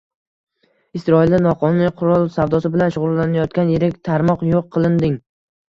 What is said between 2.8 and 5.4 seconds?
shug‘ullanayotgan yirik tarmoq yo‘q qilinding